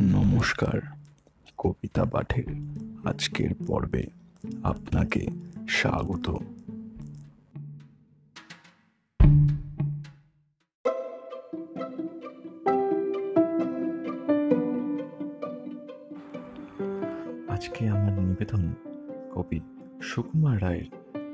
নমস্কার, 0.00 0.80
কবিতা 1.58 2.04
পাঠের 2.04 2.44
আজকের 3.04 3.50
পর্বে 3.66 4.06
আপনাকে 4.62 5.26
স্বাগত। 5.68 6.30
আজকে 17.48 17.88
আমার 17.88 18.12
নিবেদন 18.12 18.74
কবি 19.34 19.60
সুকুমার 20.02 20.62
রায়ের 20.62 20.84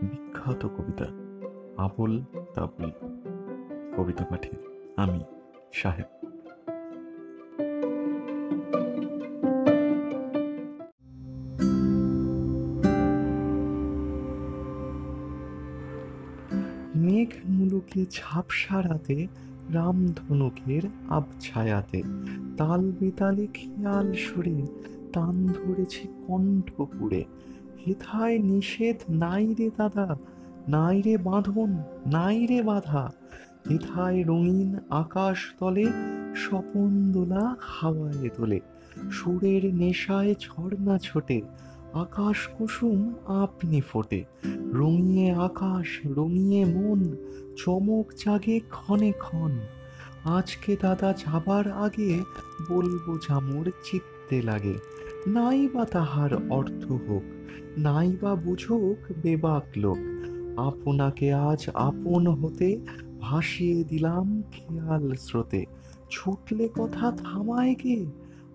বিখ্যাত 0.03 0.67
কবিতা, 0.67 1.07
আবুল 1.77 2.25
তাবুল। 2.55 2.91
কবিতা 3.97 4.25
পাঠে 4.25 4.51
আমি 4.97 5.21
সাহেব 5.73 6.22
মেঘ 17.03 17.31
মুলুকে 17.49 18.01
ঝাপসা 18.11 18.83
রাতে 18.83 19.27
রামধনুকের 19.73 20.83
আবছায়াতে 21.09 22.03
তাল 22.57 22.83
বেতালে 23.01 23.47
খেয়াল 23.55 24.07
সুরে 24.15 24.59
টান 25.13 25.37
ধরেছে 25.47 26.05
কণ্ঠপুরে। 26.27 27.25
হেথায় 27.87 28.39
নিষেধ 28.39 28.97
নাই 29.11 29.47
রে 29.59 29.69
দাদা, 29.77 30.09
নাই 30.69 31.03
রে 31.03 31.15
বাঁধন, 31.17 31.71
নাই 32.07 32.47
রে 32.47 32.63
বাধা। 32.63 33.05
হেথায় 33.71 34.21
রঙিন 34.23 34.71
আকাশ 34.91 35.39
তলে, 35.59 35.87
স্বপন 36.37 36.91
দোলা 37.13 37.57
হাওয়ায় 37.61 38.31
তোলে 38.37 38.61
সুরের 39.11 39.75
নেশায় 39.75 40.35
ঝর্ণা 40.41 40.99
ছোটে 40.99 41.39
আকাশ 41.95 42.49
কুসুম 42.59 43.15
আপনি 43.27 43.81
ফোটে। 43.81 44.25
রঙিয়ে 44.73 45.33
আকাশ, 45.33 46.07
রঙিয়ে 46.07 46.65
মন, 46.65 47.17
চমক 47.57 48.13
জাগে 48.25 48.61
ক্ষণে 48.71 49.13
ক্ষণ। 49.13 49.59
আজকে 50.25 50.77
দাদা 50.81 51.13
যাবার 51.13 51.71
আগে 51.73 52.21
বলব 52.71 53.19
জামুর 53.29 53.73
চিত্তে 53.85 54.43
লাগে। 54.43 54.75
নাই 55.27 55.69
বা 55.69 55.85
তাহার 55.85 56.51
অর্থ 56.51 56.93
হোক, 56.93 57.23
নাই 57.79 58.17
বা 58.23 58.35
বুঝুক 58.35 59.13
বেবাক 59.23 59.65
লোক। 59.77 59.99
আপনাকে 60.59 61.33
আজ 61.33 61.71
আপন 61.75 62.27
হতে 62.27 62.81
ভাসিয়ে 63.21 63.85
দিলাম 63.85 64.43
খেয়াল 64.53 65.15
স্রোতে। 65.15 65.65
ছুটলে 66.11 66.69
কথা 66.79 67.13
থামায় 67.17 67.75
কে? 67.75 68.07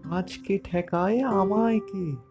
আজকে 0.03 0.59
ঠেকায় 0.63 1.22
আমায় 1.22 1.79
কে? 1.79 2.27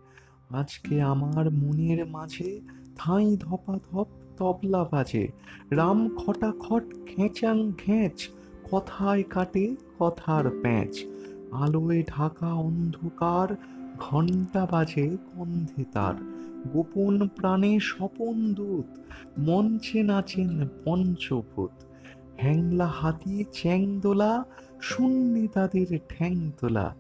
আজকে 0.50 1.02
আমার 1.02 1.50
মনের 1.50 2.06
মাঝে 2.06 2.60
থাই 2.96 3.36
ধপাধপ 3.36 4.06
তবলা 4.36 4.84
বাজে। 4.84 5.28
রাম 5.70 6.16
খটাখট 6.16 6.82
খেঁচাং 7.06 7.72
খেঁচ 7.78 8.28
কথায় 8.70 9.22
কাটে 9.22 9.76
কথার 9.98 10.50
প্যাঁচ। 10.62 11.04
আলোয় 11.52 12.02
ঢাকা 12.06 12.52
অন্ধকার, 12.52 13.56
ঘণ্টা 13.98 14.66
বাজে 14.70 15.16
গন্ধে 15.36 15.84
তার। 15.92 16.14
গোপন 16.72 17.28
প্রাণে 17.28 17.80
স্বপন 17.80 18.54
দূত, 18.54 18.98
মঞ্চে 19.38 20.02
নাচেন 20.02 20.68
পঞ্চভূত। 20.84 21.70
হ্যাংলা 22.36 22.86
হাতি 22.86 23.44
চ্যাংদোলা 23.52 24.44
শূন্যে 24.80 25.48
তাদের 25.48 25.98
ঠ্যাং 26.08 26.50
তোলা। 26.60 26.94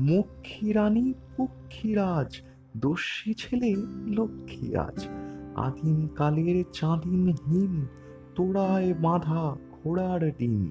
মক্ষী 0.00 0.72
রানী 0.72 1.12
পক্ষীরাজ 1.36 2.42
দস্যি 2.76 3.34
ছেলে 3.34 3.76
লক্ষ্মী 4.06 4.74
আজ। 4.76 5.08
আদিম 5.56 6.08
কালের 6.08 6.64
চাঁদিম 6.72 7.28
হিম 7.28 7.86
তোড়ায় 8.34 8.94
বাঁধা 8.94 9.56
ঘোড়ার 9.72 10.30
ডিম। 10.38 10.70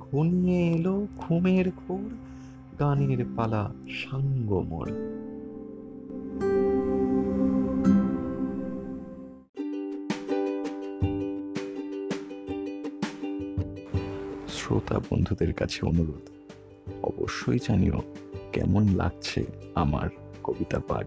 ঘনিয়ে 0.00 0.70
এলো 0.70 1.06
ঘুমের 1.16 1.70
ঘোর, 1.70 2.10
গানের 2.80 3.24
পালা 3.36 3.74
সাঙ্গমোর। 3.88 4.88
শ্রোতা 14.48 14.98
বন্ধুদের 14.98 15.54
কাছে 15.54 15.86
অনুরোধ, 15.86 16.26
অবশ্যই 17.02 17.58
জানিও 17.68 17.98
কেমন 18.52 18.88
লাগছে 18.88 19.44
আমার 19.74 20.08
কবিতা 20.42 20.80
পাঠ। 20.88 21.06